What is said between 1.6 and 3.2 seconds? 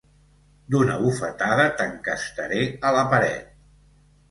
t'encastaré a la